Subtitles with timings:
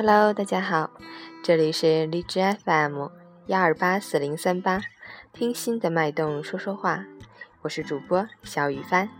[0.00, 0.90] Hello，大家好，
[1.42, 3.08] 这里是荔枝 FM
[3.46, 4.80] 幺二八四零三八，
[5.32, 7.04] 听心的脉动说说话，
[7.62, 9.10] 我是主播小雨帆。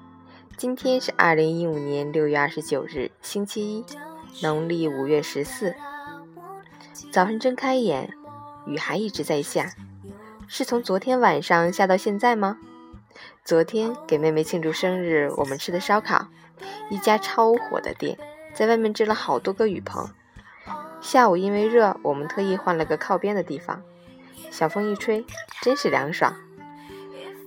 [0.56, 3.84] 今天是二零一五年六月二十九日，星期一，
[4.40, 5.74] 农历五月十四。
[7.10, 8.14] 早上睁开眼，
[8.64, 9.72] 雨还一直在下，
[10.46, 12.56] 是从昨天晚上下到现在吗？
[13.44, 16.28] 昨天给妹妹庆祝生日，我们吃的烧烤，
[16.88, 18.16] 一家超火的店，
[18.54, 20.08] 在外面支了好多个雨棚。
[21.00, 23.82] 下午因为热，我们特意换了个靠边的地方。
[24.50, 25.24] 小风一吹，
[25.62, 26.34] 真是凉爽。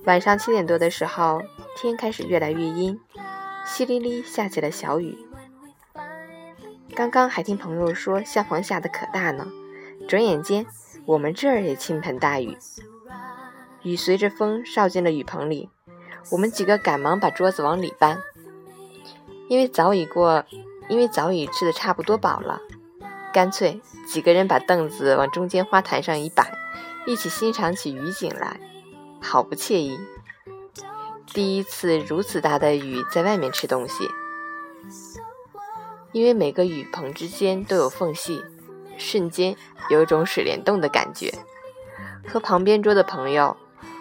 [0.04, 1.42] 晚上七点多的时候，
[1.76, 2.98] 天开始越来越阴，
[3.66, 5.16] 淅沥沥下起了小雨。
[6.94, 9.46] 刚刚还听朋友说下房下的可大呢，
[10.08, 10.66] 转眼间
[11.06, 12.56] 我们这儿也倾盆大雨。
[13.82, 15.70] 雨随着风扫进了雨棚里，
[16.30, 18.20] 我们几个赶忙把桌子往里搬，
[19.48, 20.44] 因为早已过，
[20.88, 22.60] 因为早已吃的差不多饱了。
[23.32, 26.52] 干脆几个人把凳子往中间花坛上一摆，
[27.06, 28.60] 一起欣赏起雨景来，
[29.20, 29.98] 好不惬意。
[31.32, 34.10] 第一次如此大的雨在外面吃东西，
[36.12, 38.44] 因为每个雨棚之间都有缝隙，
[38.98, 39.56] 瞬间
[39.88, 41.32] 有种水帘洞的感觉。
[42.28, 43.56] 和旁边桌的朋友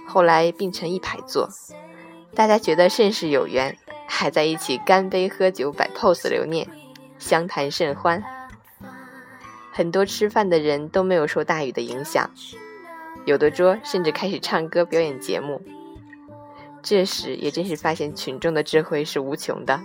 [0.07, 1.49] 后来并成一排坐，
[2.35, 6.67] 大家觉得甚是有缘，还在一起干杯喝酒，摆 pose 留念，
[7.17, 8.21] 相谈甚欢。
[9.71, 12.29] 很多吃饭的人都没有受大雨的影响，
[13.25, 15.61] 有的桌甚至开始唱歌表演节目。
[16.83, 19.79] 这时也真是发现群众的智慧是无穷的，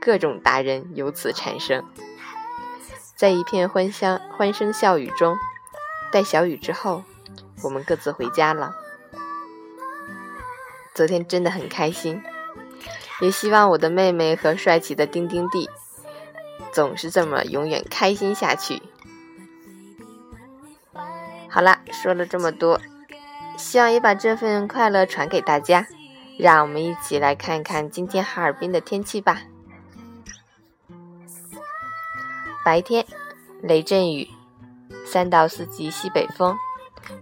[0.00, 1.84] 各种达人由此产生。
[3.16, 5.36] 在一片欢香欢声笑语中，
[6.10, 7.04] 待小雨之后，
[7.62, 8.74] 我们各自回家了。
[10.92, 12.20] 昨天真的很开心，
[13.20, 15.70] 也希望我的妹妹和帅气的丁丁弟
[16.72, 18.82] 总是这么永远开心下去。
[21.54, 22.80] 好了，说了这么多，
[23.56, 25.86] 希望也把这份快乐传给大家。
[26.36, 29.42] 让我们一起来看看今天哈尔滨的天气吧。
[32.64, 33.06] 白天
[33.62, 34.28] 雷阵雨，
[35.06, 36.56] 三到四级西北风，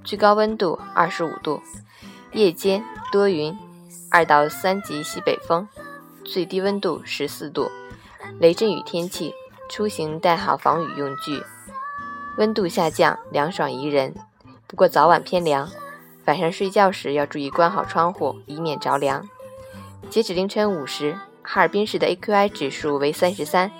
[0.02, 1.60] 最高温度二十五度；
[2.32, 2.82] 夜间
[3.12, 3.54] 多云，
[4.10, 5.68] 二到三级西北风，
[6.24, 7.70] 最低温度十四度。
[8.40, 9.34] 雷阵雨天气，
[9.68, 11.42] 出行带好防雨用具。
[12.38, 14.14] 温度下降，凉爽宜人。
[14.66, 15.68] 不过早晚偏凉，
[16.26, 19.28] 晚上睡觉时要注意关好窗户，以免着凉。
[20.08, 23.70] 截止凌晨五时，哈尔滨市的 AQI 指数为三十三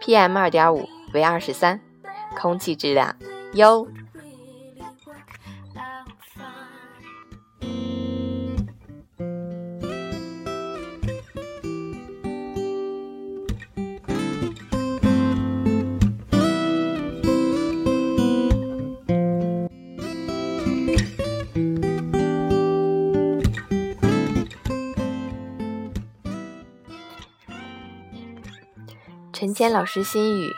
[0.00, 1.80] ，PM 二点五为二十三，
[2.36, 3.14] 空气质量
[3.52, 3.86] 优。
[29.40, 30.54] 陈谦老师心语：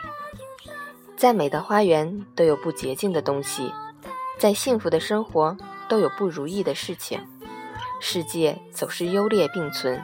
[1.15, 3.71] 再美的花园都有不洁净的东西，
[4.37, 5.55] 再幸福的生活
[5.87, 7.25] 都有不如意的事情。
[8.01, 10.03] 世界总是优劣并存，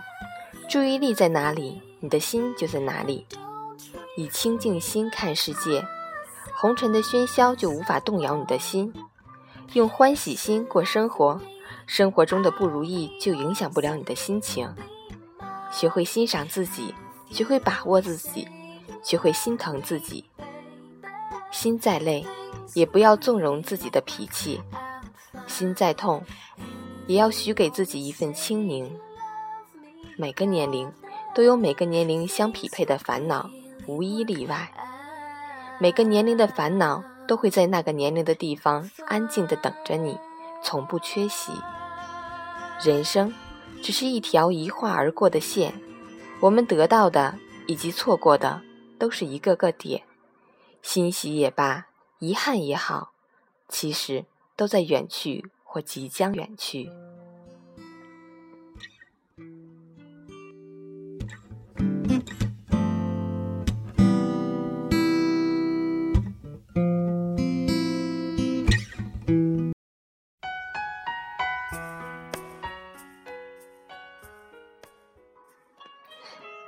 [0.69, 3.27] 注意力在哪里，你的心就在哪里。
[4.15, 5.85] 以清净心看世界，
[6.53, 8.93] 红尘的喧嚣就无法动摇你的心。
[9.73, 11.41] 用欢喜心过生活，
[11.85, 14.73] 生活中的不如意就影响不了你的心情。
[15.69, 16.95] 学会欣赏自己，
[17.29, 18.47] 学会把握自己。
[19.03, 20.25] 学会心疼自己，
[21.51, 22.25] 心再累，
[22.73, 24.59] 也不要纵容自己的脾气；
[25.47, 26.23] 心再痛，
[27.07, 28.91] 也要许给自己一份清宁。
[30.17, 30.91] 每个年龄
[31.33, 33.49] 都有每个年龄相匹配的烦恼，
[33.87, 34.71] 无一例外。
[35.79, 40.17] 每个年龄的烦恼都会在那个年龄的地方安静的等着你，
[40.61, 41.53] 从不缺席。
[42.83, 43.33] 人生
[43.81, 45.73] 只是一条一划而过的线，
[46.41, 47.35] 我们得到的
[47.65, 48.61] 以及错过的。
[48.99, 50.03] 都是一个个点，
[50.81, 51.87] 欣喜也罢，
[52.19, 53.13] 遗憾也好，
[53.69, 54.25] 其实
[54.57, 56.91] 都在远去或即将远去。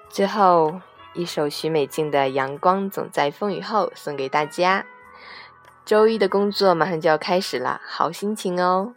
[0.09, 0.81] 最后。
[1.13, 4.85] 一首许美静的《阳光总在风雨后》送给大家。
[5.83, 8.93] 周一的工作马上就要开始了，好心情哦！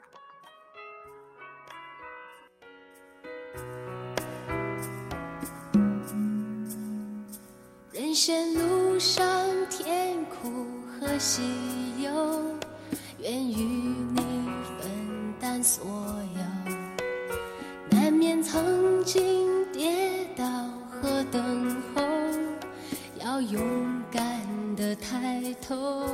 [7.93, 9.27] 人生路上
[9.69, 10.67] 甜苦
[11.01, 11.43] 和和喜
[12.03, 12.11] 忧，
[13.19, 14.49] 愿与你
[14.81, 16.75] 分担所有。
[17.91, 19.44] 难免曾经
[25.67, 26.05] 头。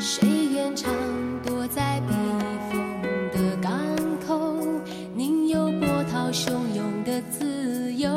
[0.00, 0.92] 谁愿常
[1.44, 2.14] 躲在避
[2.68, 3.02] 风
[3.32, 3.72] 的港
[4.26, 4.56] 口？
[5.14, 8.10] 宁有波涛汹涌的自由。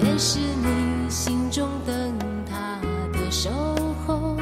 [0.00, 2.16] 愿是你心中灯
[2.46, 2.78] 塔
[3.12, 3.50] 的守
[4.06, 4.36] 候，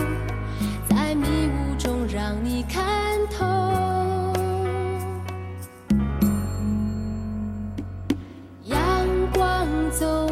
[0.89, 3.47] 在迷雾中让你看透。
[8.65, 8.79] 阳
[9.33, 10.32] 光总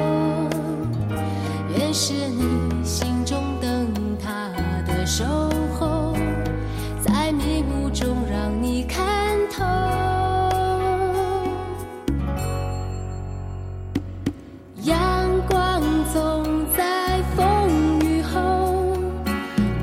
[1.93, 4.49] 是你心中灯塔
[4.87, 5.25] 的守
[5.77, 6.13] 候，
[7.01, 9.65] 在迷雾中让你看透。
[14.83, 14.97] 阳
[15.49, 15.81] 光
[16.13, 18.93] 总在风雨后，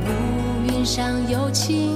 [0.06, 1.87] 乌云上有晴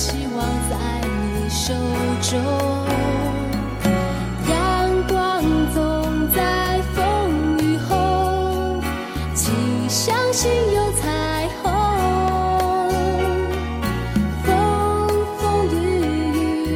[0.00, 0.72] 希望在
[1.04, 1.74] 你手
[2.22, 2.40] 中。
[4.48, 4.56] 阳
[5.06, 5.78] 光总
[6.30, 6.98] 在风
[7.58, 8.80] 雨后，
[9.34, 9.52] 请
[9.90, 11.70] 相信有彩虹。
[14.42, 14.48] 风
[15.38, 15.76] 风雨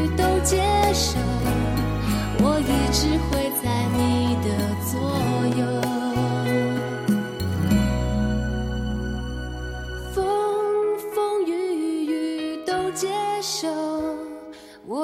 [0.04, 0.60] 雨都接
[0.92, 1.18] 受，
[2.40, 3.64] 我一直会在
[3.96, 4.46] 你的
[4.84, 5.00] 左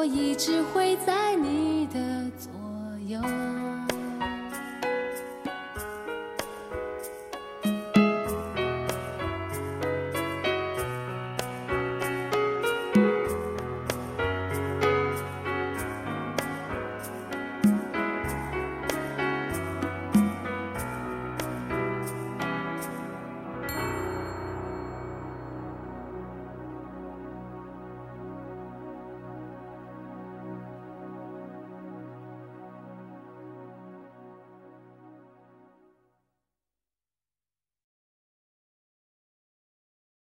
[0.00, 2.00] 我一直会在你的
[2.38, 2.50] 左
[3.06, 3.59] 右。